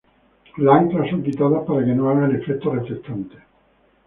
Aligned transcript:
Las 0.57 0.81
anclas 0.81 1.11
son 1.11 1.21
quitadas 1.21 1.63
para 1.67 1.85
que 1.85 1.93
no 1.93 2.09
hagan 2.09 2.35
efecto 2.35 2.73
reflectante. 2.73 3.35